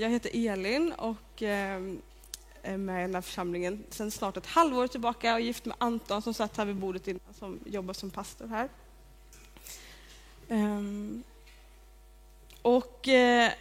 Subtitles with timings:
[0.00, 2.02] jag heter Elin och ehm,
[2.62, 5.76] är med i den här församlingen sedan snart ett halvår tillbaka och är gift med
[5.78, 8.68] Anton som satt här vid bordet innan, som jobbar som pastor här.
[10.48, 11.22] Ehm,
[12.62, 13.52] och eh,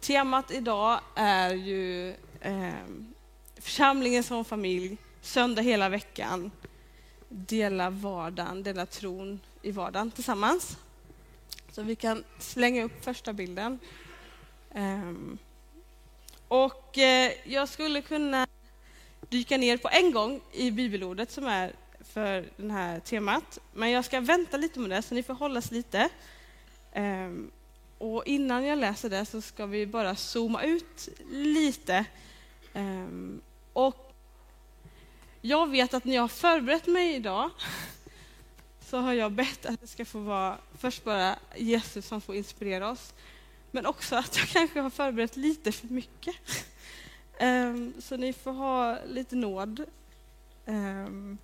[0.00, 3.14] temat idag är ju ehm,
[3.54, 6.50] församlingen som familj, söndag hela veckan,
[7.28, 10.76] dela vardagen, dela tron i vardagen tillsammans.
[11.70, 13.78] Så vi kan slänga upp första bilden.
[14.74, 15.38] Um,
[16.52, 18.46] och eh, jag skulle kunna
[19.28, 23.58] dyka ner på en gång i bibelordet som är för det här temat.
[23.72, 26.08] Men jag ska vänta lite med det, så ni får hållas lite.
[26.92, 27.50] Ehm,
[27.98, 32.04] och innan jag läser det så ska vi bara zooma ut lite.
[32.72, 33.40] Ehm,
[33.72, 34.14] och
[35.40, 37.50] jag vet att när jag har förberett mig idag
[38.90, 42.90] så har jag bett att det ska få vara först bara Jesus som får inspirera
[42.90, 43.12] oss.
[43.74, 46.36] Men också att jag kanske har förberett lite för mycket.
[47.40, 49.84] Um, så ni får ha lite nåd.
[50.66, 51.38] Um,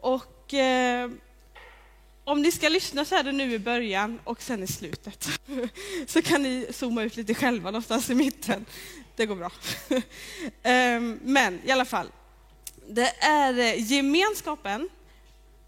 [0.00, 1.20] och ehm,
[2.24, 5.28] om ni ska lyssna så är det nu i början och sen i slutet.
[6.06, 8.64] så kan ni zooma ut lite själva någonstans i mitten.
[9.16, 9.50] Det går bra.
[11.22, 12.08] men i alla fall,
[12.88, 14.88] det är eh, gemenskapen,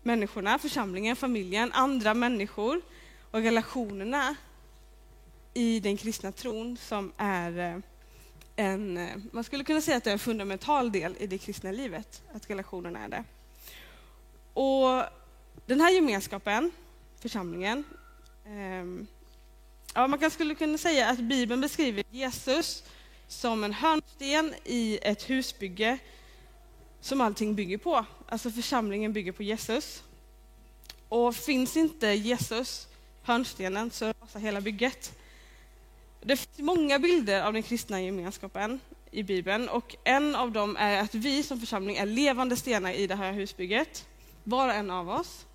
[0.03, 2.81] människorna, församlingen, familjen, andra människor
[3.31, 4.37] och relationerna
[5.59, 7.79] i den kristna tron som är eh,
[8.57, 11.73] en, eh, man skulle kunna säga att det är en fundamental del i det kristna
[11.73, 13.25] livet, att relationerna är det.
[14.53, 15.05] Och
[15.67, 16.71] den här gemenskapen,
[17.21, 17.85] församlingen,
[18.45, 19.07] eh,
[19.95, 22.85] ja, man kan, skulle kunna säga att Bibeln beskriver Jesus
[23.29, 25.99] som en hörnsten i ett husbygge
[27.01, 28.05] som allting bygger på.
[28.29, 30.03] Alltså församlingen bygger på Jesus.
[31.09, 32.89] Och finns inte Jesus,
[33.23, 35.19] hörnstenen, så rasar hela bygget.
[36.21, 38.81] Det finns många bilder av den kristna gemenskapen
[39.11, 43.07] i Bibeln och en av dem är att vi som församling är levande stenar i
[43.07, 44.07] det här husbygget,
[44.45, 45.47] var och en av oss.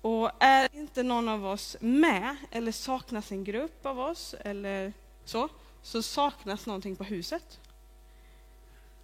[0.00, 4.92] Och är inte någon av oss med, eller saknas en grupp av oss, eller
[5.24, 5.48] så,
[5.82, 7.60] så saknas någonting på huset.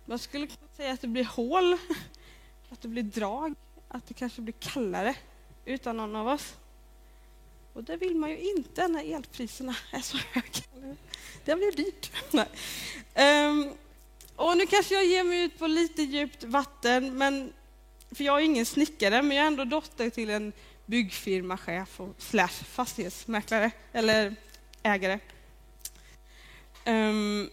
[0.05, 1.73] Man skulle kunna säga att det blir hål,
[2.71, 3.55] att det blir drag,
[3.89, 5.17] att det kanske blir kallare
[5.65, 6.57] utan någon av oss.
[7.75, 10.97] Och det vill man ju inte när elpriserna är så höga.
[11.45, 12.11] Det blir dyrt.
[13.15, 13.75] Um,
[14.37, 17.53] och nu kanske jag ger mig ut på lite djupt vatten, men,
[18.11, 20.53] för jag är ingen snickare, men jag är ändå dotter till en
[20.87, 24.35] byggfirmachef och slash fastighetsmäklare, eller
[24.83, 25.19] ägare.
[26.87, 27.51] Um,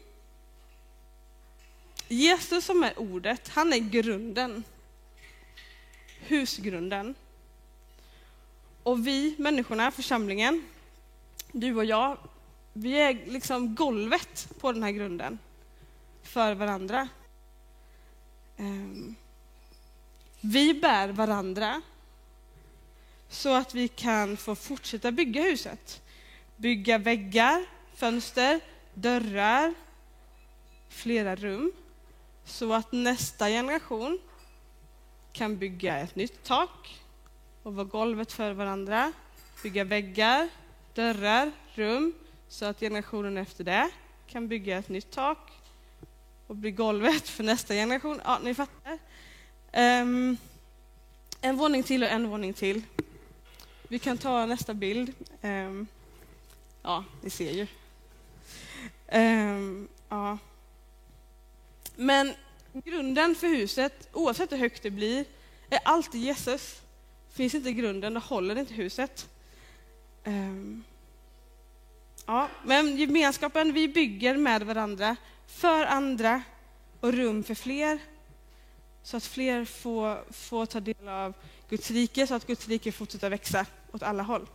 [2.08, 4.64] Jesus som är ordet, han är grunden.
[6.20, 7.16] Husgrunden.
[8.84, 10.64] Och vi människorna, församlingen,
[11.52, 12.18] du och jag,
[12.74, 15.40] vi är liksom golvet på den här grunden
[16.24, 17.08] för varandra.
[18.58, 19.16] Ehm,
[20.42, 21.82] vi bär varandra
[23.30, 26.02] så att vi kan få fortsätta bygga huset.
[26.56, 27.66] Bygga väggar,
[27.96, 28.60] fönster,
[28.94, 29.74] dörrar,
[30.90, 31.72] flera rum.
[32.46, 34.20] Så att nästa generation
[35.34, 37.02] kan bygga ett nytt tak,
[37.64, 39.14] och vara golvet för varandra,
[39.64, 40.50] bygga väggar,
[40.94, 42.14] dörrar, rum,
[42.48, 43.90] så att generationen efter det
[44.28, 45.52] kan bygga ett nytt tak
[46.48, 48.22] och bli golvet för nästa generation.
[48.24, 49.00] Ja, ni fattar.
[49.74, 50.38] Um,
[51.42, 52.82] en våning till och en våning till.
[53.88, 55.14] Vi kan ta nästa bild.
[55.42, 55.88] Um,
[56.82, 57.68] ja, ni ser ju.
[59.20, 60.38] Um, ja.
[61.96, 62.34] Men
[62.74, 65.26] grunden för huset, oavsett hur högt det blir,
[65.70, 66.82] är alltid Jesus.
[67.34, 69.30] Finns inte grunden, då håller inte huset.
[70.24, 70.84] Um,
[72.26, 75.16] ja, men gemenskapen vi bygger med varandra,
[75.48, 76.42] för andra
[77.00, 78.00] och rum för fler.
[79.04, 81.34] Så att fler får, får ta del av
[81.70, 84.48] Guds rike, så att Guds rike fortsätter växa åt alla håll.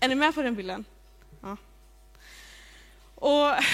[0.00, 0.84] Är ni med på den bilden?
[1.40, 1.56] Ja.
[3.14, 3.64] Och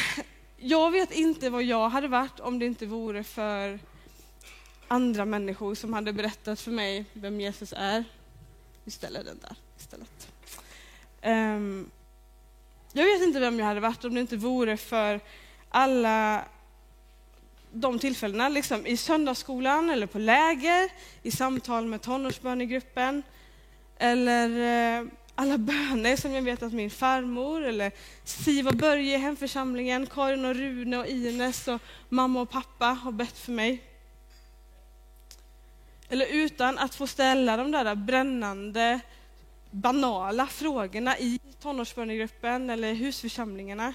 [0.57, 3.79] jag vet inte vad jag hade varit om det inte vore för
[4.89, 8.05] andra människor som hade berättat för mig vem Jesus är.
[8.85, 10.29] Vi ställer den där istället.
[11.25, 11.91] Um,
[12.93, 15.21] jag vet inte vem jag hade varit om det inte vore för
[15.69, 16.45] alla
[17.73, 20.91] de tillfällena, liksom i söndagsskolan eller på läger,
[21.23, 23.23] i samtal med tonårsbönegruppen,
[23.99, 24.49] eller
[25.01, 27.93] eh, alla böner som jag vet att min farmor, eller
[28.25, 33.13] Siv och Börje i hemförsamlingen, Karin och Rune och Ines och mamma och pappa har
[33.13, 33.83] bett för mig.
[36.09, 39.01] Eller utan att få ställa de där brännande
[39.71, 43.95] banala frågorna i tonårsbönegruppen eller husförsamlingarna.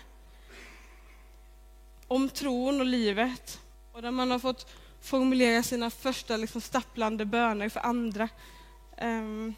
[2.07, 3.59] Om tron och livet.
[3.91, 4.71] Och där man har fått
[5.01, 8.29] formulera sina första liksom, stapplande böner för andra.
[9.01, 9.55] Um,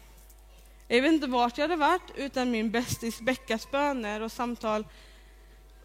[0.88, 4.84] jag vet inte vart jag hade varit utan min bästis Beckas böner och samtal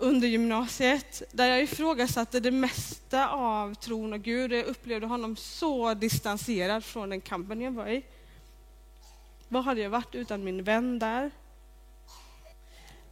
[0.01, 4.51] under gymnasiet där jag ifrågasatte det mesta av tron och Gud.
[4.51, 8.06] Jag upplevde honom så distanserad från den kampen jag var i.
[9.48, 11.31] Vad hade jag varit utan min vän där?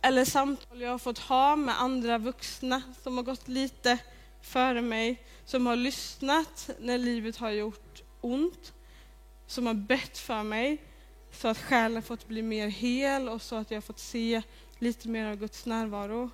[0.01, 3.97] Eller samtal jag har fått ha med andra vuxna som har gått lite
[4.41, 8.73] före mig, som har lyssnat när livet har gjort ont,
[9.47, 10.77] som har bett för mig
[11.31, 14.41] så att själen fått bli mer hel och så att jag fått se
[14.79, 16.29] lite mer av Guds närvaro.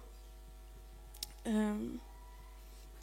[1.43, 1.99] Um.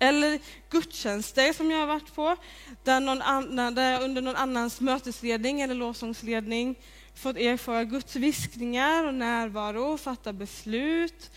[0.03, 0.41] Eller
[0.71, 2.37] gudstjänster som jag har varit på,
[2.85, 6.77] där, någon annan, där jag under någon annans mötesledning eller lovsångsledning
[7.15, 11.31] fått erfara Guds viskningar och närvaro, fatta beslut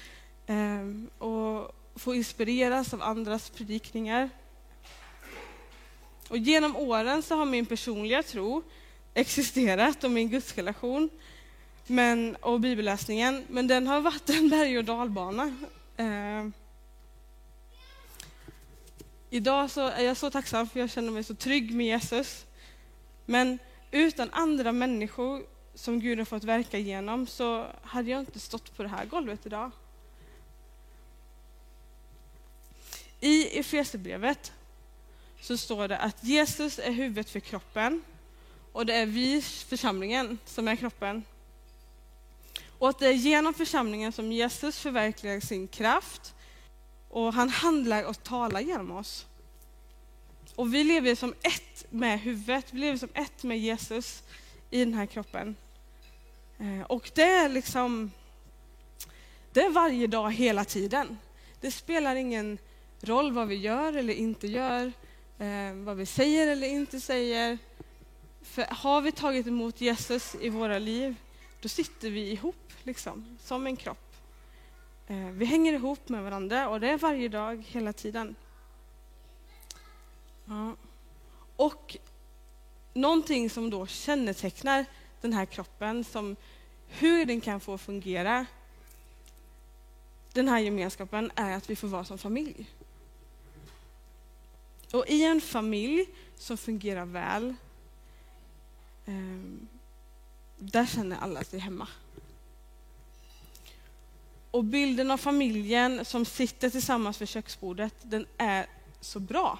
[0.47, 4.29] um, och få inspireras av andras predikningar.
[6.29, 8.63] Och genom åren så har min personliga tro
[9.13, 11.09] existerat och min gudsrelation
[11.87, 15.55] men, och bibelläsningen, men den har varit en berg och dalbana.
[15.97, 16.62] Eh,
[19.33, 22.45] idag så är jag så tacksam för jag känner mig så trygg med Jesus.
[23.25, 23.59] Men
[23.91, 28.83] utan andra människor som Gud har fått verka igenom så hade jag inte stått på
[28.83, 29.71] det här golvet idag.
[33.19, 34.51] I Efesierbrevet
[35.41, 38.01] så står det att Jesus är huvudet för kroppen
[38.71, 41.23] och det är vi, församlingen, som är kroppen.
[42.79, 46.33] Och att det är genom församlingen som Jesus förverkligar sin kraft
[47.13, 49.25] och han handlar och talar genom oss.
[50.55, 54.23] Och vi lever som ett med huvudet, vi lever som ett med Jesus
[54.69, 55.55] i den här kroppen.
[56.59, 58.11] Eh, och det är liksom,
[59.51, 61.17] det är varje dag hela tiden.
[61.61, 62.57] Det spelar ingen
[63.01, 64.91] roll vad vi gör eller inte gör,
[65.39, 67.57] eh, vad vi säger eller inte säger.
[68.41, 71.15] För har vi tagit emot Jesus i våra liv,
[71.61, 74.02] då sitter vi ihop, liksom, som en kropp.
[75.07, 78.35] Eh, vi hänger ihop med varandra och det är varje dag, hela tiden.
[80.45, 80.75] Ja.
[81.55, 81.97] Och
[82.93, 84.85] någonting som då kännetecknar
[85.21, 86.35] den här kroppen, som
[86.87, 88.45] hur den kan få fungera,
[90.33, 92.69] den här gemenskapen, är att vi får vara som familj.
[94.93, 97.55] Och i en familj som fungerar väl,
[99.05, 99.67] ehm,
[100.57, 101.87] där känner alla sig hemma.
[104.53, 108.65] Och bilden av familjen som sitter tillsammans vid köksbordet, den är
[109.01, 109.59] så bra.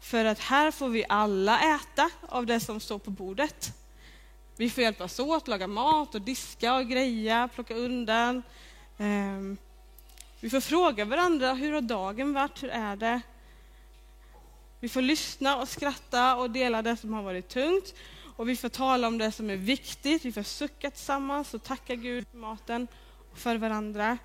[0.00, 3.72] För att här får vi alla äta av det som står på bordet.
[4.56, 8.42] Vi får hjälpas åt, laga mat och diska och greja, plocka undan.
[8.98, 9.56] Ehm,
[10.40, 13.20] vi får fråga varandra, hur har dagen varit, hur är det?
[14.80, 17.94] Vi får lyssna och skratta och dela det som har varit tungt.
[18.36, 20.24] Och vi får tala om det som är viktigt.
[20.24, 22.86] Vi får sucka tillsammans och tacka Gud för maten
[23.32, 24.18] och för varandra.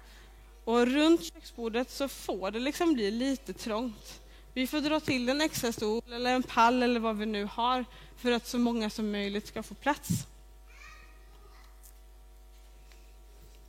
[0.64, 4.22] Och runt köksbordet så får det liksom bli lite trångt.
[4.54, 7.86] Vi får dra till en extra stol eller en pall eller vad vi nu har
[8.18, 10.10] för att så många som möjligt ska få plats.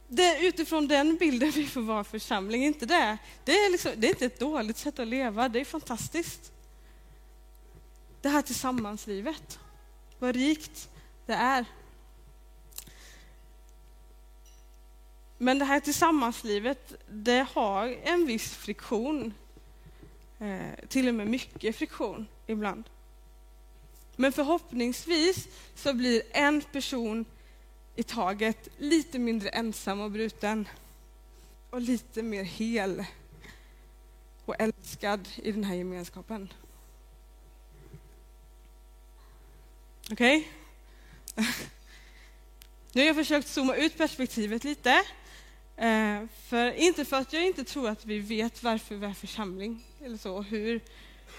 [0.08, 3.18] Det är utifrån den bilden vi får vara församling, inte det.
[3.44, 6.52] Det är, liksom, det är inte ett dåligt sätt att leva, det är fantastiskt
[8.22, 9.58] det här tillsammanslivet.
[10.20, 10.90] Vad rikt
[11.26, 11.64] det är.
[15.38, 19.34] Men det här tillsammanslivet, det har en viss friktion.
[20.38, 22.84] Eh, till och med mycket friktion ibland.
[24.16, 27.24] Men förhoppningsvis så blir en person
[27.96, 30.68] i taget lite mindre ensam och bruten
[31.70, 33.04] och lite mer hel
[34.44, 36.52] och älskad i den här gemenskapen.
[40.10, 40.48] Okej?
[41.36, 41.46] Okay?
[42.92, 44.90] Nu har jag försökt zooma ut perspektivet lite.
[45.76, 49.84] Eh, för, inte för att jag inte tror att vi vet varför vi är församling,
[50.04, 50.80] eller så, hur.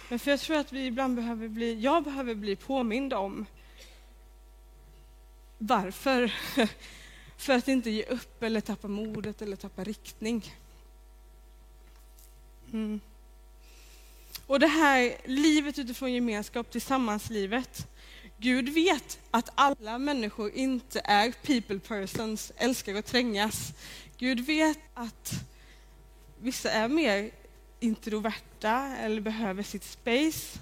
[0.10, 3.46] Men för jag tror att vi ibland behöver bli, jag behöver bli påmind om
[5.58, 6.34] varför.
[7.41, 10.56] för att inte ge upp eller tappa modet eller tappa riktning.
[12.74, 13.00] Mm.
[14.48, 17.88] Och det här livet utifrån gemenskap, tillsammanslivet,
[18.41, 23.74] Gud vet att alla människor inte är people persons, älskar att trängas.
[24.17, 25.33] Gud vet att
[26.39, 27.31] vissa är mer
[27.79, 30.60] introverta eller behöver sitt space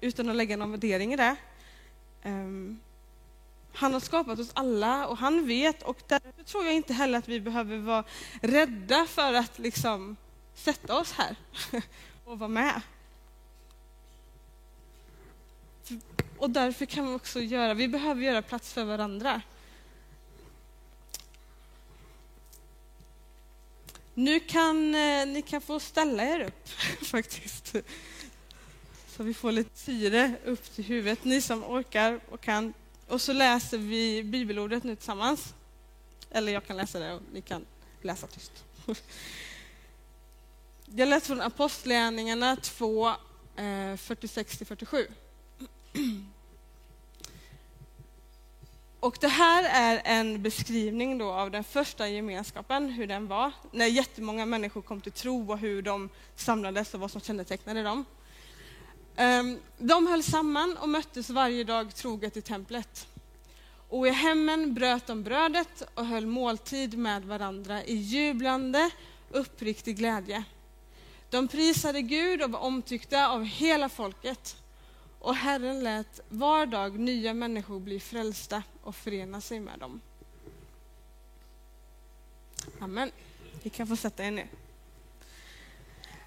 [0.00, 1.36] utan att lägga någon värdering i det.
[2.24, 2.80] Um,
[3.72, 7.28] Han har skapat oss alla och han vet och därför tror jag inte heller att
[7.28, 8.04] vi behöver vara
[8.40, 10.16] rädda för att liksom
[10.54, 11.36] sätta oss här
[12.24, 12.82] och vara med.
[16.42, 19.42] Och därför kan vi också göra, vi behöver göra plats för varandra.
[24.14, 26.68] Nu kan eh, ni kan få ställa er upp
[27.02, 27.74] faktiskt.
[29.08, 32.74] Så vi får lite syre upp till huvudet, ni som orkar och kan.
[33.08, 35.54] Och så läser vi bibelordet nu tillsammans.
[36.30, 37.66] Eller jag kan läsa det och ni kan
[38.00, 38.64] läsa tyst.
[40.86, 43.12] Jag läser från Apostlagärningarna 2,
[43.56, 45.06] 46-47.
[45.92, 46.00] Eh,
[49.02, 53.86] Och det här är en beskrivning då av den första gemenskapen, hur den var, när
[53.86, 58.04] jättemånga människor kom till tro och hur de samlades och vad som kännetecknade dem.
[59.16, 63.06] Ehm, de höll samman och möttes varje dag troget i templet.
[63.88, 68.90] Och i hemmen bröt de brödet och höll måltid med varandra i jublande,
[69.30, 70.44] uppriktig glädje.
[71.30, 74.61] De prisade Gud och var omtyckta av hela folket.
[75.22, 80.00] Och Herren lät var dag nya människor bli frälsta och förena sig med dem.
[82.80, 83.10] Amen.
[83.62, 84.48] Vi kan få sätta er ner.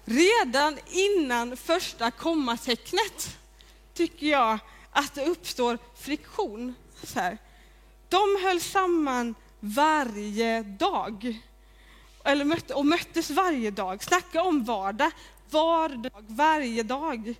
[0.04, 3.38] Redan innan första kommatecknet
[3.94, 4.58] tycker jag
[4.90, 6.74] att det uppstår friktion.
[7.02, 7.38] Så här.
[8.08, 11.40] De höll samman varje dag.
[12.24, 14.04] Eller mötte, och möttes varje dag.
[14.04, 15.10] Snacka om vardag.
[15.50, 17.34] Var dag, varje dag.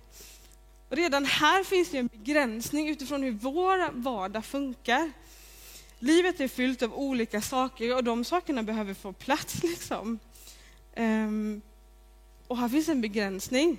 [0.89, 5.11] Redan här finns det en begränsning utifrån hur vår vardag funkar.
[5.99, 9.63] Livet är fyllt av olika saker och de sakerna behöver få plats.
[9.63, 10.19] Liksom.
[10.95, 11.61] Um,
[12.47, 13.77] och här finns en begränsning.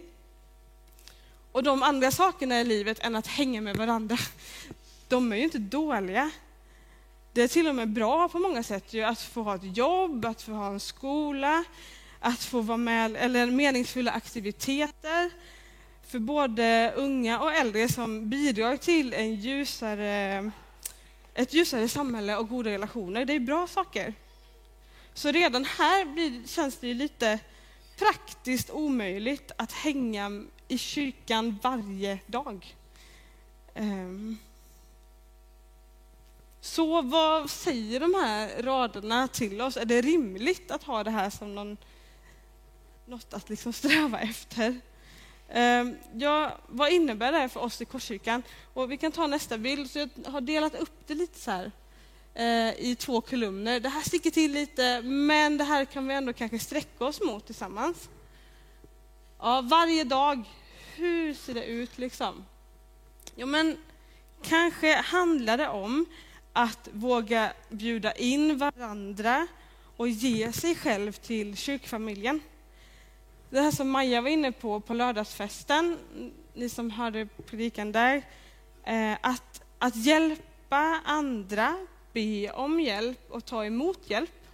[1.52, 4.18] Och de andra sakerna i livet än att hänga med varandra,
[5.08, 6.30] de är ju inte dåliga.
[7.32, 10.24] Det är till och med bra på många sätt ju, att få ha ett jobb,
[10.24, 11.64] att få ha en skola,
[12.20, 15.30] att få vara med eller meningsfulla aktiviteter
[16.08, 20.50] för både unga och äldre som bidrar till en ljusare,
[21.34, 23.24] ett ljusare samhälle och goda relationer.
[23.24, 24.14] Det är bra saker.
[25.14, 27.38] Så redan här blir, känns det ju lite
[27.98, 32.76] praktiskt omöjligt att hänga i kyrkan varje dag.
[33.74, 34.38] Um.
[36.60, 39.76] Så vad säger de här raderna till oss?
[39.76, 41.76] Är det rimligt att ha det här som någon,
[43.06, 44.80] något att liksom sträva efter?
[45.48, 48.42] Ehm, ja, vad innebär det här för oss i Korskyrkan?
[48.74, 49.90] Och vi kan ta nästa bild.
[49.90, 51.72] Så jag har delat upp det lite så här
[52.34, 53.80] eh, i två kolumner.
[53.80, 57.46] Det här sticker till lite, men det här kan vi ändå kanske sträcka oss mot
[57.46, 58.08] tillsammans.
[59.38, 60.44] Ja, varje dag,
[60.96, 62.44] hur ser det ut liksom?
[63.36, 63.76] Jo, men
[64.42, 66.06] kanske handlar det om
[66.52, 69.46] att våga bjuda in varandra
[69.96, 72.40] och ge sig själv till kyrkfamiljen.
[73.50, 75.98] Det här som Maja var inne på på lördagsfesten,
[76.54, 78.22] ni som hörde predikan där,
[78.84, 84.46] eh, att, att hjälpa andra, be om hjälp och ta emot hjälp.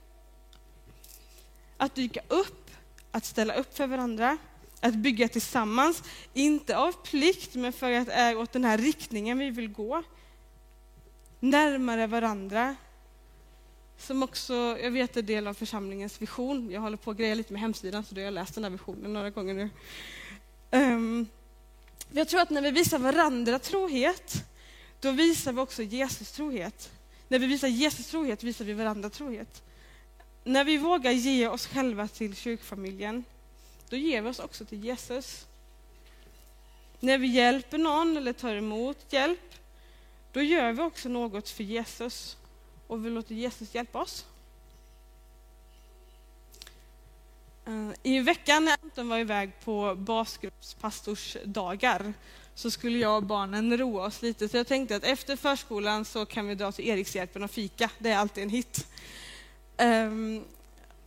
[1.77, 2.71] Att dyka upp,
[3.11, 4.39] att ställa upp för varandra,
[4.81, 9.39] att bygga tillsammans, inte av plikt, men för att det är åt den här riktningen
[9.39, 10.03] vi vill gå.
[11.41, 12.77] Närmare varandra.
[13.99, 16.71] Som också, jag vet är del av församlingens vision.
[16.71, 18.71] Jag håller på att greja lite med hemsidan, så då har jag läst den här
[18.71, 19.71] visionen några gånger nu.
[20.71, 21.27] Um,
[22.11, 24.45] jag tror att när vi visar varandra trohet,
[25.01, 26.91] då visar vi också Jesus trohet.
[27.29, 29.63] När vi visar Jesus trohet visar vi varandra trohet.
[30.45, 33.25] När vi vågar ge oss själva till kyrkfamiljen,
[33.89, 35.47] då ger vi oss också till Jesus.
[37.01, 39.55] När vi hjälper någon eller tar emot hjälp,
[40.33, 42.37] då gör vi också något för Jesus
[42.87, 44.27] och vi låter Jesus hjälpa oss.
[47.67, 52.13] Eh, I veckan när Anton var iväg på basgruppspastorsdagar
[52.55, 54.49] så skulle jag och barnen roa oss lite.
[54.49, 57.91] Så jag tänkte att efter förskolan så kan vi dra till Erikshjälpen och fika.
[57.99, 58.87] Det är alltid en hit.
[59.77, 60.45] Ehm,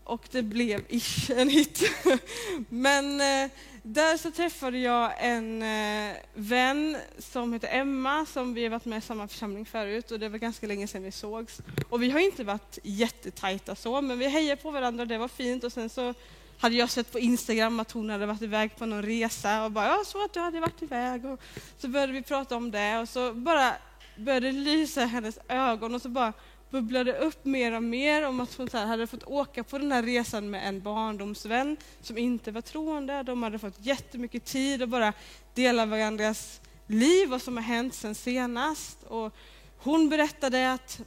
[0.08, 1.82] och det blev ish en hit.
[2.70, 3.52] Men eh,
[3.84, 8.98] där så träffade jag en eh, vän som heter Emma, som vi har varit med
[8.98, 11.62] i samma församling förut och det var ganska länge sedan vi sågs.
[11.90, 15.64] Och vi har inte varit jättetajta så, men vi hejade på varandra det var fint.
[15.64, 16.14] Och sen så
[16.58, 19.88] hade jag sett på Instagram att hon hade varit iväg på någon resa och bara,
[19.88, 21.26] jag såg att du hade varit iväg.
[21.26, 21.42] Och
[21.78, 23.74] så började vi prata om det och så bara
[24.18, 26.34] började det lysa i hennes ögon och så bara
[26.70, 30.50] bubblade upp mer och mer om att hon hade fått åka på den här resan
[30.50, 33.24] med en barndomsvän som inte var troende.
[33.24, 35.14] De hade fått jättemycket tid att bara
[35.54, 39.04] dela varandras liv, vad som har hänt sen senast.
[39.04, 39.34] Och
[39.78, 41.02] Hon berättade att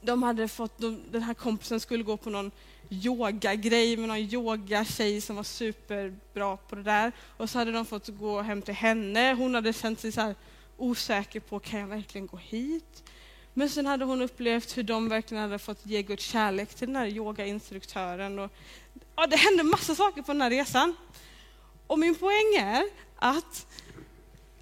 [0.00, 0.78] de hade fått,
[1.10, 2.50] den här kompisen skulle gå på någon
[2.88, 7.12] yogagrej med någon yogatjej som var superbra på det där.
[7.36, 9.34] Och så hade de fått gå hem till henne.
[9.34, 10.34] Hon hade känt sig så här
[10.76, 13.02] osäker på, kan jag verkligen gå hit?
[13.54, 16.96] Men sen hade hon upplevt hur de verkligen hade fått ge Guds kärlek till den
[16.96, 18.38] här yogainstruktören.
[18.38, 18.50] Och,
[19.16, 20.96] ja, det hände massa saker på den här resan.
[21.86, 22.84] Och min poäng är
[23.16, 23.66] att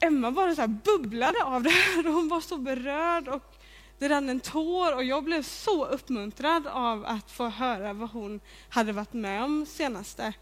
[0.01, 3.55] Emma bara så bubblade av det här och hon var så berörd och
[3.99, 8.41] det rann en tår och jag blev så uppmuntrad av att få höra vad hon
[8.69, 10.33] hade varit med om senaste.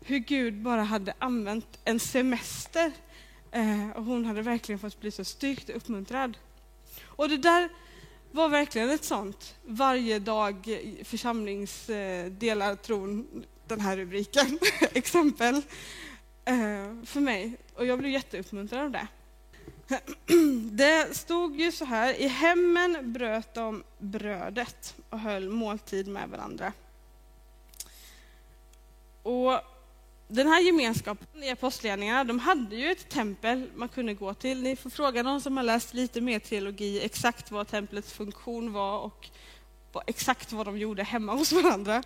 [0.00, 2.92] Hur Gud bara hade använt en semester
[3.50, 6.36] eh, och hon hade verkligen fått bli så styrkt och uppmuntrad.
[7.16, 7.68] Och det där
[8.30, 14.58] var verkligen ett sånt varje dag församlingsdelar tron, den här rubriken,
[14.92, 15.54] exempel
[16.44, 17.56] eh, för mig.
[17.74, 19.06] Och jag blev jätteuppmuntrad av det.
[20.70, 26.72] Det stod ju så här, i hemmen bröt de brödet och höll måltid med varandra.
[29.22, 29.60] Och
[30.28, 34.62] den här gemenskapen i Apostlagärningarna, de hade ju ett tempel man kunde gå till.
[34.62, 39.00] Ni får fråga någon som har läst lite mer teologi exakt vad templets funktion var
[39.00, 39.28] och
[40.06, 42.02] exakt vad de gjorde hemma hos varandra.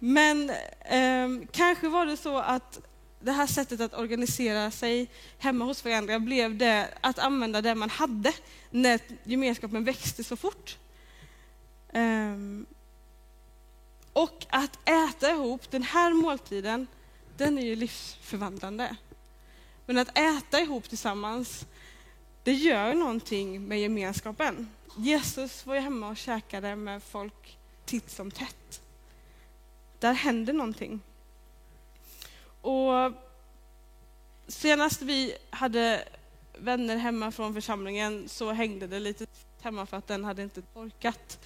[0.00, 2.80] Men eh, kanske var det så att
[3.20, 7.90] det här sättet att organisera sig hemma hos varandra blev det att använda det man
[7.90, 8.32] hade
[8.70, 10.78] när gemenskapen växte så fort.
[11.92, 12.36] Eh,
[14.12, 16.86] och att äta ihop, den här måltiden,
[17.36, 18.96] den är ju livsförvandlande.
[19.86, 21.66] Men att äta ihop tillsammans,
[22.42, 24.68] det gör någonting med gemenskapen.
[24.98, 28.82] Jesus var ju hemma och käkade med folk titt som tätt.
[29.98, 31.00] Där händer någonting.
[32.60, 33.12] Och
[34.46, 36.08] senast vi hade
[36.58, 39.26] vänner hemma från församlingen så hängde det lite
[39.60, 41.38] hemma för att den hade inte torkat.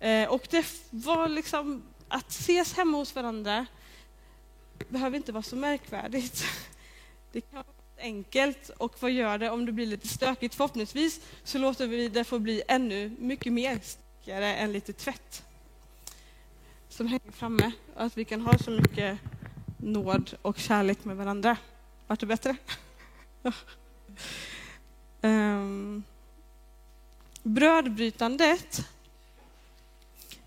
[0.00, 3.66] Eh, och det var liksom att ses hemma hos varandra
[4.90, 6.44] behöver inte vara så märkvärdigt.
[7.32, 7.64] Det kan vara
[7.98, 10.54] enkelt och vad gör det om det blir lite stökigt?
[10.54, 15.42] Förhoppningsvis så låter vi det få bli ännu mycket mer stökigare än lite tvätt
[16.88, 19.18] som hänger framme och att vi kan ha så mycket
[19.76, 21.56] nåd och kärlek med varandra.
[22.06, 22.56] Vart det bättre?
[25.22, 26.02] um,
[27.42, 28.88] brödbrytandet,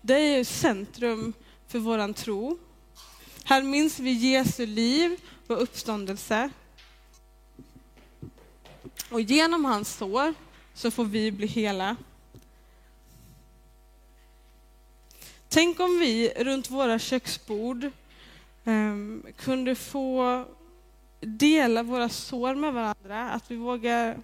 [0.00, 1.32] det är ju centrum
[1.66, 2.58] för våran tro.
[3.46, 6.50] Här minns vi Jesu liv och uppståndelse.
[9.10, 10.34] Och genom hans sår
[10.74, 11.96] så får vi bli hela.
[15.48, 17.90] Tänk om vi runt våra köksbord
[18.64, 20.44] um, kunde få
[21.20, 24.18] dela våra sår med varandra, att vi vågar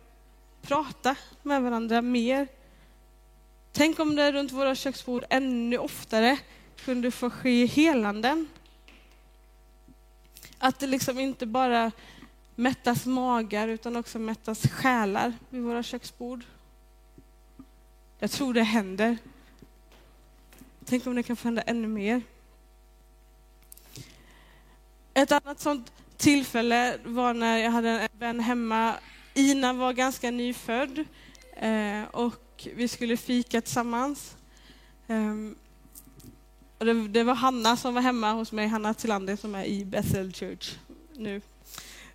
[0.62, 2.48] prata med varandra mer.
[3.72, 6.38] Tänk om det runt våra köksbord ännu oftare
[6.84, 8.48] kunde få ske helanden.
[10.62, 11.92] Att det liksom inte bara
[12.54, 16.44] mättas magar utan också mättas själar vid våra köksbord.
[18.18, 19.18] Jag tror det händer.
[20.84, 22.22] Tänk om det kan få hända ännu mer.
[25.14, 28.94] Ett annat sånt tillfälle var när jag hade en vän hemma.
[29.34, 31.04] Ina var ganska nyfödd
[31.56, 34.36] eh, och vi skulle fika tillsammans.
[35.08, 35.56] Ehm,
[36.84, 40.32] det, det, var Hanna som var hemma hos mig, Hanna Tillander som är i Bethel
[40.32, 40.76] Church
[41.16, 41.40] nu.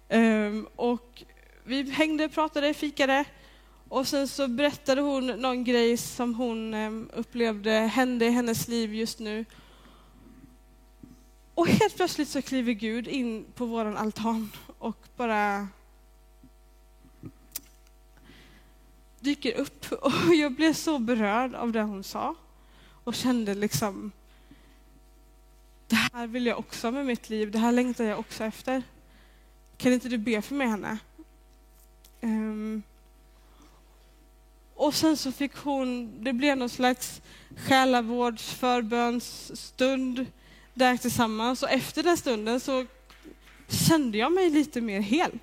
[0.10, 1.23] Um, och
[1.63, 3.25] vi hängde, pratade, fikade
[3.89, 8.95] och sen så berättade hon någon grej som hon um, upplevde hände i hennes liv
[8.95, 9.45] just nu.
[11.56, 15.67] Och helt plötsligt så kliver Gud in på vår altan och bara
[19.19, 19.91] dyker upp.
[20.01, 22.36] Och jag blev så berörd av det hon sa
[23.04, 24.12] och kände liksom
[25.88, 28.84] det här vill jag också med mitt liv, det här längtar jag också efter.
[29.78, 30.98] Kan inte du be för mig, Hanna?
[32.21, 32.84] Um,
[34.76, 37.21] och sen så fick hon, det blev någon slags
[37.58, 40.26] själavårdsförbönsstund
[40.74, 42.86] där tillsammans och efter den stunden så
[43.67, 45.39] kände jag mig lite mer hel.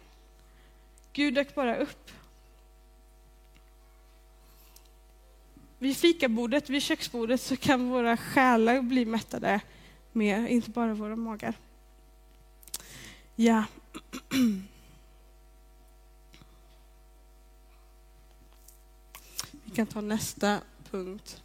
[1.13, 2.11] Gud dök bara upp.
[5.79, 9.61] Vid fikabordet, vid köksbordet så kan våra själar bli mättade
[10.14, 11.55] mer, inte bara våra magar.
[13.37, 13.64] Ja.
[19.64, 21.42] Vi kan ta nästa punkt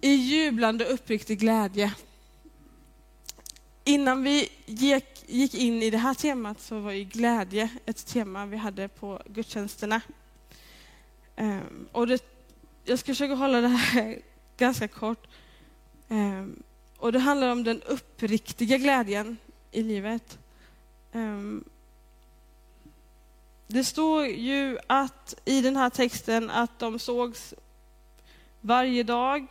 [0.00, 1.94] i jublande uppriktig glädje.
[3.84, 8.56] Innan vi gick, in i det här temat så var ju glädje ett tema vi
[8.56, 10.00] hade på gudstjänsterna.
[11.36, 12.24] Ehm, och det,
[12.84, 14.18] jag ska försöka hålla det här
[14.56, 15.26] ganska kort.
[16.08, 16.62] Um,
[16.96, 19.36] och det handlar om den uppriktiga glädjen
[19.70, 20.38] i livet.
[21.12, 21.64] Um,
[23.66, 27.54] det står ju att i den här texten att de sågs
[28.60, 29.46] varje dag,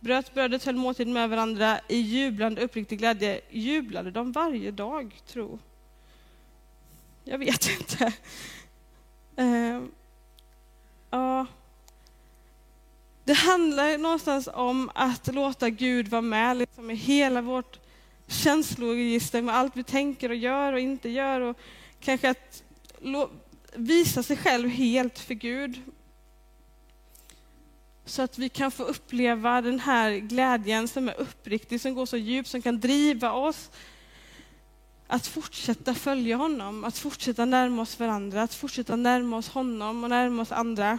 [0.00, 3.40] bröt brödet, höll måltid med varandra i jublande uppriktig glädje.
[3.50, 5.58] Jublade de varje dag, tro?
[7.24, 8.12] Jag vet inte.
[9.38, 9.84] Uh,
[11.10, 11.46] ja.
[13.28, 17.78] Det handlar någonstans om att låta Gud vara med liksom, i hela vårt
[18.26, 21.40] känsloregister med allt vi tänker och gör och inte gör.
[21.40, 21.58] Och
[22.00, 22.62] kanske att
[23.74, 25.82] visa sig själv helt för Gud.
[28.04, 32.16] Så att vi kan få uppleva den här glädjen som är uppriktig, som går så
[32.16, 33.70] djupt, som kan driva oss
[35.06, 40.10] att fortsätta följa honom, att fortsätta närma oss varandra, att fortsätta närma oss honom och
[40.10, 40.98] närma oss andra.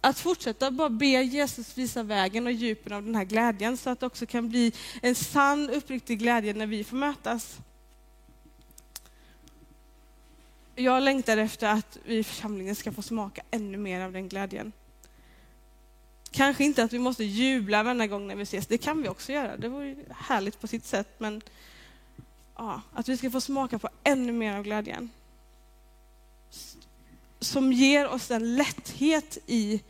[0.00, 4.00] Att fortsätta bara be Jesus visa vägen och djupen av den här glädjen så att
[4.00, 4.72] det också kan bli
[5.02, 7.58] en sann uppriktig glädje när vi får mötas.
[10.74, 14.72] Jag längtar efter att vi i församlingen ska få smaka ännu mer av den glädjen.
[16.30, 19.32] Kanske inte att vi måste jubla varje gång när vi ses, det kan vi också
[19.32, 21.42] göra, det vore härligt på sitt sätt, men
[22.56, 25.10] ja, att vi ska få smaka på ännu mer av glädjen.
[27.46, 29.82] Som ger oss en lätthet i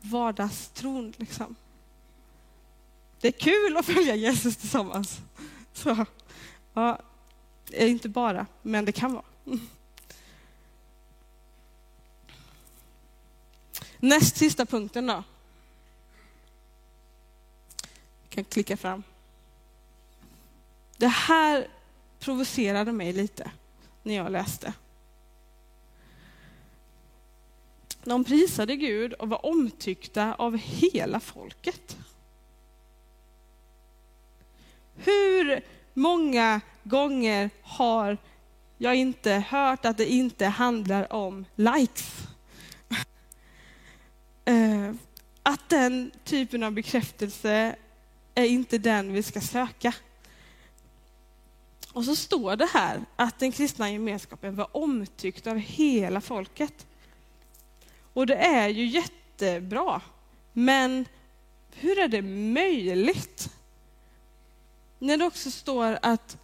[0.00, 1.14] vardagstron.
[1.16, 1.56] Liksom.
[3.20, 5.18] Det är kul att följa Jesus tillsammans.
[5.72, 6.06] Så,
[6.74, 6.98] ja,
[7.72, 9.24] inte bara, men det kan vara.
[13.98, 15.24] Näst sista punkten då.
[18.22, 19.02] Jag kan klicka fram.
[20.96, 21.68] Det här
[22.18, 23.50] provocerade mig lite
[24.02, 24.72] när jag läste.
[28.08, 31.96] De prisade Gud och var omtyckta av hela folket.
[34.94, 35.60] Hur
[35.94, 38.18] många gånger har
[38.78, 42.22] jag inte hört att det inte handlar om likes?
[44.44, 44.92] Eh,
[45.42, 47.76] att den typen av bekräftelse
[48.34, 49.94] är inte den vi ska söka.
[51.92, 56.86] Och så står det här att den kristna gemenskapen var omtyckt av hela folket.
[58.16, 60.00] Och det är ju jättebra.
[60.52, 61.06] Men
[61.74, 63.50] hur är det möjligt?
[64.98, 66.38] När det också står att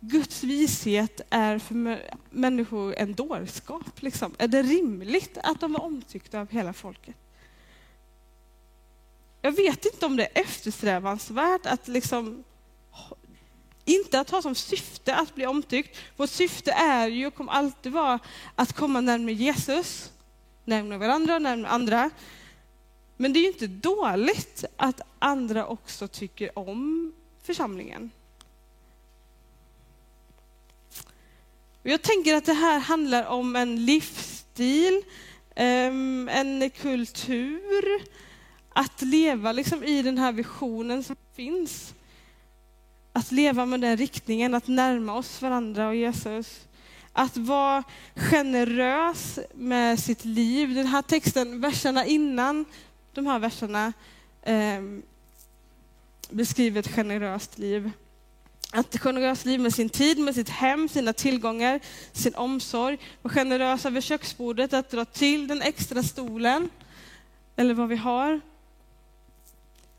[0.00, 4.02] Guds vishet är för människor en dårskap.
[4.02, 4.34] Liksom.
[4.38, 7.16] Är det rimligt att de var omtyckta av hela folket?
[9.42, 12.44] Jag vet inte om det är eftersträvansvärt att liksom
[13.84, 15.98] inte att ha som syfte att bli omtyckt.
[16.16, 18.18] Vårt syfte är ju och kommer alltid vara
[18.54, 20.12] att komma närmare Jesus,
[20.64, 22.10] närmare varandra närmare andra.
[23.16, 28.10] Men det är ju inte dåligt att andra också tycker om församlingen.
[31.82, 35.02] Jag tänker att det här handlar om en livsstil,
[35.54, 37.84] ehm, en kultur,
[38.72, 41.94] att leva liksom i den här visionen som finns
[43.16, 46.60] att leva med den riktningen, att närma oss varandra och Jesus.
[47.12, 47.82] Att vara
[48.14, 50.74] generös med sitt liv.
[50.74, 52.64] Den här texten, verserna innan
[53.12, 53.92] de här verserna
[54.42, 54.82] eh,
[56.30, 57.90] beskriver ett generöst liv.
[58.72, 61.80] Att generöst liv med sin tid, med sitt hem, sina tillgångar,
[62.12, 62.98] sin omsorg.
[63.22, 66.70] Vara generös över köksbordet, att dra till den extra stolen,
[67.56, 68.40] eller vad vi har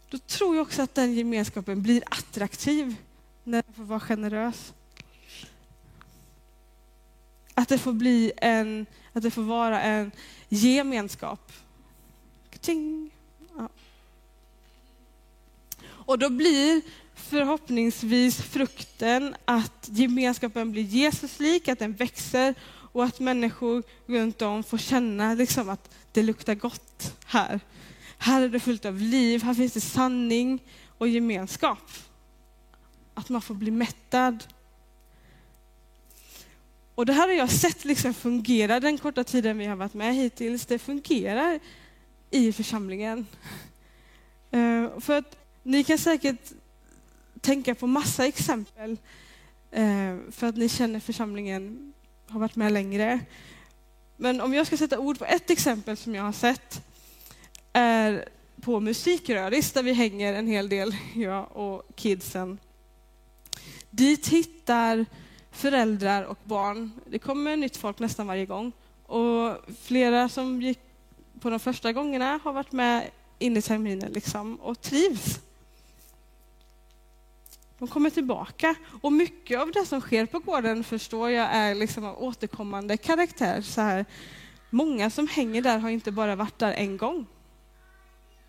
[0.10, 2.96] då tror jag också att den gemenskapen blir attraktiv
[3.46, 4.74] när den får vara generös.
[7.54, 10.12] Att det får bli en, att det får vara en
[10.50, 11.52] gemenskap.
[13.58, 13.70] Ja.
[15.86, 16.82] Och då blir
[17.16, 22.56] förhoppningsvis frukten att gemenskapen blir Jesuslik, att den växer
[22.92, 27.60] och att människor runt om får känna liksom att det luktar gott här.
[28.18, 30.64] Här är det fullt av liv, här finns det sanning
[30.98, 31.92] och gemenskap.
[33.16, 34.44] Att man får bli mättad.
[36.96, 40.16] Och det här har jag sett liksom fungera den korta tiden vi har varit med
[40.16, 40.66] hittills.
[40.66, 41.60] Det fungerar
[42.30, 43.28] i församlingen.
[44.52, 46.52] Eh, för att ni kan säkert
[47.42, 48.98] tänka på massa exempel
[49.72, 51.94] eh, för att ni känner församlingen,
[52.28, 53.20] har varit med längre.
[54.18, 56.82] Men om jag ska sätta ord på ett exempel som jag har sett
[57.74, 58.30] är
[58.62, 62.58] på Musikröris där vi hänger en hel del, jag och kidsen.
[63.96, 65.06] Dit hittar
[65.52, 68.72] föräldrar och barn, det kommer nytt folk nästan varje gång,
[69.06, 70.80] Och flera som gick
[71.40, 75.40] på de första gångerna har varit med in i terminen liksom, och trivs.
[77.80, 78.76] De kommer tillbaka.
[79.02, 83.62] Och mycket av det som sker på gården förstår jag är liksom av återkommande karaktär.
[83.62, 84.06] Så här,
[84.70, 87.26] många som hänger där har inte bara varit där en gång.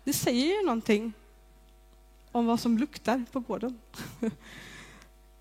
[0.03, 1.13] Det säger ju någonting
[2.31, 3.79] om vad som luktar på gården.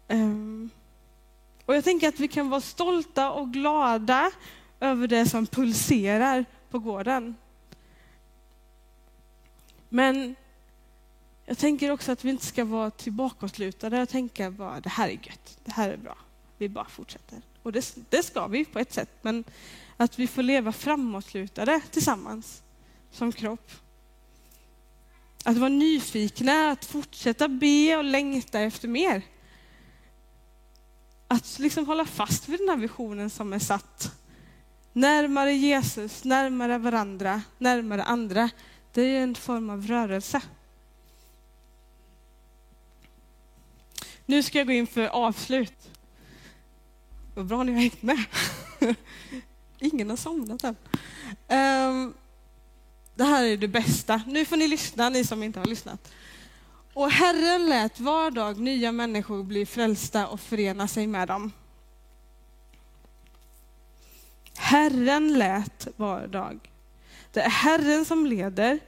[0.09, 0.71] um,
[1.67, 4.31] och jag tänker att vi kan vara stolta och glada
[4.81, 7.35] över det som pulserar på gården.
[9.89, 10.37] Men
[11.47, 15.13] jag tänker också att vi inte ska vara tillbakaslutade och tänka bara det här är
[15.13, 16.19] gött, det här är bra,
[16.59, 17.39] vi bara fortsätter.
[17.63, 19.45] Och det, det ska vi på ett sätt, men
[19.97, 22.63] att vi får leva framåtlutade tillsammans
[23.11, 23.71] som kropp.
[25.45, 29.23] Att vara nyfikna, att fortsätta be och längta efter mer.
[31.29, 34.13] Att liksom hålla fast vid den här visionen som är satt.
[34.93, 38.51] Närmare Jesus, närmare varandra, närmare andra.
[38.93, 40.41] Det är en form av rörelse.
[44.27, 45.91] Nu ska jag gå in för avslut.
[47.35, 48.25] Vad bra ni har hängt med.
[49.79, 50.77] Ingen har somnat än.
[51.49, 52.15] Um,
[53.15, 54.23] det här är det bästa.
[54.27, 56.13] Nu får ni lyssna, ni som inte har lyssnat.
[56.97, 61.53] Och Herren lät var dag nya människor bli frälsta och förena sig med dem.
[64.57, 66.71] Herren lät var dag.
[67.33, 68.79] Det är Herren som leder,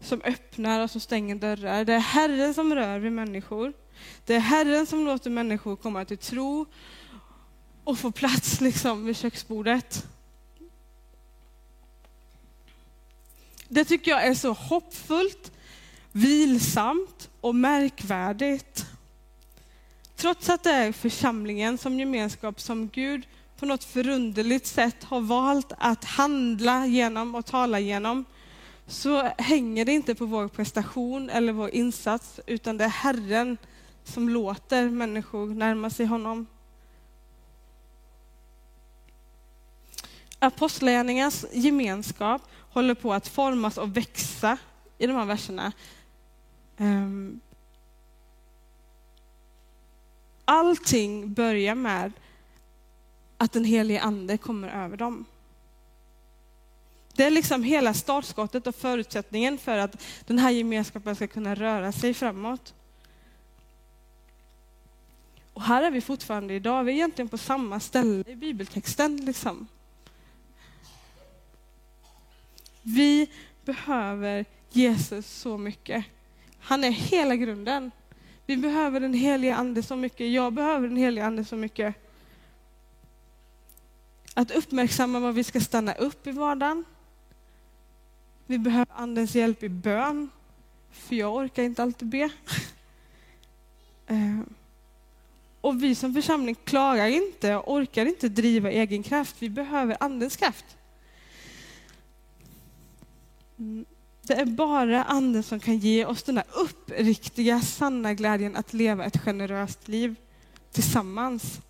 [0.00, 1.84] som öppnar och som stänger dörrar.
[1.84, 3.72] Det är Herren som rör vid människor.
[4.24, 6.66] Det är Herren som låter människor komma till tro
[7.84, 10.06] och få plats liksom vid köksbordet.
[13.68, 15.52] Det tycker jag är så hoppfullt,
[16.16, 18.86] vilsamt och märkvärdigt.
[20.16, 23.26] Trots att det är församlingen som gemenskap som Gud
[23.58, 28.24] på något förunderligt sätt har valt att handla genom och tala genom,
[28.86, 33.58] så hänger det inte på vår prestation eller vår insats, utan det är Herren
[34.04, 36.46] som låter människor närma sig honom.
[40.38, 44.58] Apostlagärningarnas gemenskap håller på att formas och växa
[44.98, 45.72] i de här verserna.
[46.76, 47.40] Ehm,
[50.44, 52.12] allting börjar med
[53.38, 55.24] att den helige ande kommer över dem.
[57.14, 61.92] Det är liksom hela startskottet och förutsättningen för att den här gemenskapen ska kunna röra
[61.92, 62.74] sig framåt.
[65.52, 69.16] Och här är vi fortfarande idag, vi är egentligen på samma ställe i bibeltexten.
[69.16, 69.66] Liksom.
[72.82, 73.30] Vi
[73.64, 76.04] behöver Jesus så mycket.
[76.66, 77.90] Han är hela grunden.
[78.46, 80.32] Vi behöver den helige ande så mycket.
[80.32, 81.94] Jag behöver den helige ande så mycket.
[84.34, 86.84] Att uppmärksamma vad vi ska stanna upp i vardagen.
[88.46, 90.30] Vi behöver andens hjälp i bön,
[90.90, 92.30] för jag orkar inte alltid be.
[94.08, 94.40] Eh,
[95.60, 99.36] och vi som församling klarar inte och orkar inte driva egen kraft.
[99.38, 100.76] Vi behöver andens kraft.
[103.58, 103.84] Mm.
[104.26, 109.04] Det är bara anden som kan ge oss den där uppriktiga, sanna glädjen att leva
[109.04, 110.14] ett generöst liv
[110.72, 111.60] tillsammans.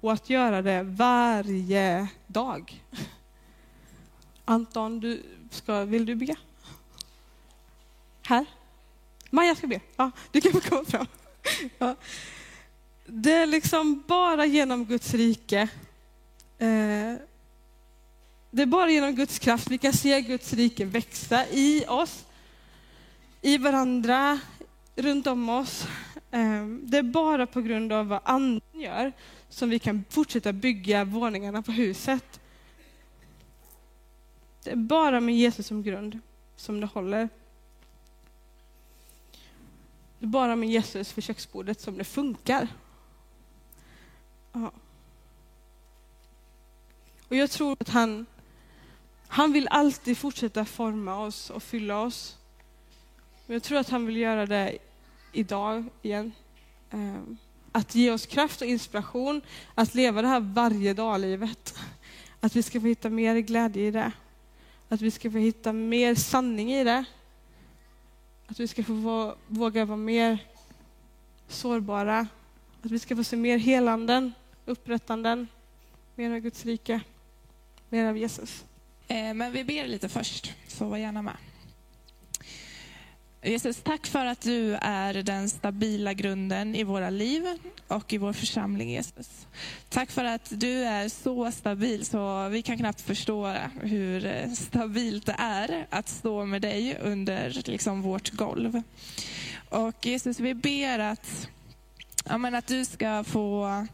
[0.00, 2.84] Och att göra det varje dag.
[4.44, 6.36] Anton, du ska, vill du be?
[8.22, 8.46] Här?
[9.30, 9.80] Maja ska be.
[9.96, 11.06] Ja, du kan få komma fram.
[11.78, 11.94] Ja.
[13.06, 15.68] Det är liksom bara genom Guds rike
[16.58, 17.14] eh,
[18.50, 22.24] det är bara genom Guds kraft vi kan se Guds rike växa i oss,
[23.40, 24.40] i varandra,
[24.96, 25.86] runt om oss.
[26.30, 29.12] Ehm, det är bara på grund av vad Anden gör
[29.48, 32.40] som vi kan fortsätta bygga våningarna på huset.
[34.64, 36.18] Det är bara med Jesus som grund
[36.56, 37.28] som det håller.
[40.18, 42.68] Det är bara med Jesus för köksbordet som det funkar.
[44.52, 44.72] Ja.
[47.28, 48.26] Och jag tror att han
[49.28, 52.36] han vill alltid fortsätta forma oss och fylla oss.
[53.46, 54.78] Men jag tror att han vill göra det
[55.32, 56.32] idag igen.
[56.90, 57.38] Ehm,
[57.72, 59.40] att ge oss kraft och inspiration
[59.74, 61.78] att leva det här varje dag-livet.
[62.40, 64.12] Att vi ska få hitta mer glädje i det.
[64.88, 67.04] Att vi ska få hitta mer sanning i det.
[68.46, 70.38] Att vi ska få våga vara mer
[71.48, 72.26] sårbara.
[72.82, 74.32] Att vi ska få se mer helanden,
[74.66, 75.48] upprättanden,
[76.14, 77.00] mer av Guds rike,
[77.88, 78.64] mer av Jesus.
[79.08, 81.36] Eh, men vi ber lite först, så var gärna med.
[83.42, 87.46] Jesus, tack för att du är den stabila grunden i våra liv
[87.88, 89.46] och i vår församling, Jesus.
[89.88, 95.36] Tack för att du är så stabil så vi kan knappt förstå hur stabilt det
[95.38, 98.82] är att stå med dig under liksom, vårt golv.
[99.68, 101.48] Och Jesus, vi ber att,
[102.24, 103.86] ja, men att du ska få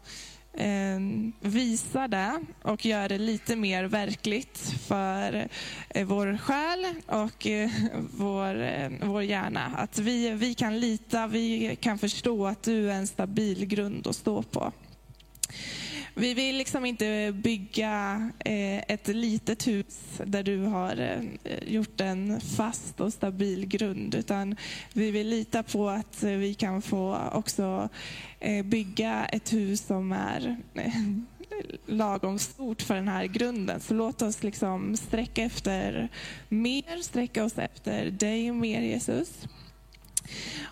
[0.57, 0.99] eh,
[1.39, 5.47] visa det och göra det lite mer verkligt för
[5.89, 7.69] eh, vår själ och eh,
[8.17, 9.65] vår, eh, vår hjärna.
[9.77, 14.15] Att vi, vi kan lita, vi kan förstå att du är en stabil grund att
[14.15, 14.71] stå på.
[16.17, 20.99] Vi vill liksom inte bygga eh, ett litet hus där du har
[21.43, 24.55] eh, gjort en fast och stabil grund, utan
[24.93, 27.89] vi vill lita på att vi kan få också
[28.39, 30.57] eh, bygga ett hus som är
[31.85, 33.79] lagom stort för den här grunden.
[33.79, 36.09] Så låt oss liksom sträcka efter
[36.49, 39.47] mer, sträcka oss efter dig mer Jesus.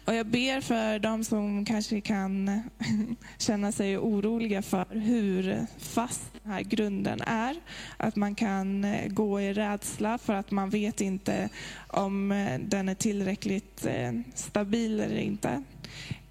[0.06, 2.62] Och jag ber för de som kanske kan
[3.38, 7.56] känna sig oroliga för hur fast den här grunden är.
[7.98, 11.50] Att man kan eh, gå i rädsla för att man vet inte
[11.88, 15.64] om eh, den är tillräckligt eh, stabil eller inte.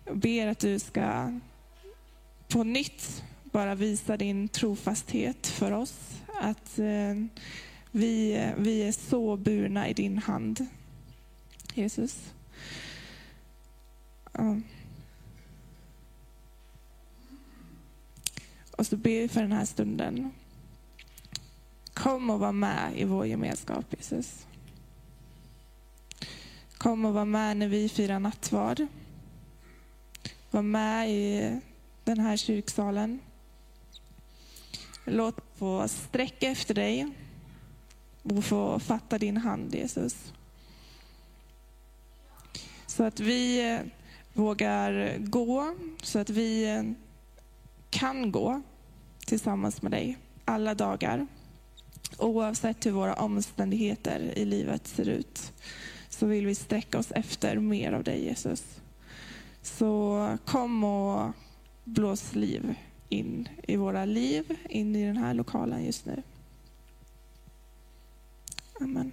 [0.05, 1.39] Jag ber att du ska
[2.49, 5.95] på nytt bara visa din trofasthet för oss.
[6.41, 6.79] Att
[7.91, 10.67] vi, vi är så burna i din hand.
[11.75, 12.33] Jesus.
[18.77, 20.33] Och så ber vi för den här stunden.
[21.95, 24.47] Kom och var med i vår gemenskap, Jesus.
[26.79, 28.87] Kom och var med när vi firar nattvard.
[30.51, 31.61] Var med i
[32.05, 33.21] den här kyrksalen.
[35.05, 37.13] Låt oss få sträcka efter dig
[38.23, 40.33] och få fatta din hand, Jesus.
[42.87, 43.81] Så att vi eh,
[44.35, 46.83] vågar gå så att vi eh,
[47.91, 48.63] kan gå
[49.27, 51.27] tillsammans med dig alla dagar.
[52.19, 55.53] Oavsett hur våra omständigheter i livet ser ut
[56.09, 58.81] så vill vi sträcka oss efter mer av dig Jesus.
[59.63, 61.33] Så kom och
[61.85, 62.75] blås liv
[63.09, 66.23] in i våra liv, in i den här lokalen just nu.
[68.81, 69.13] Amen.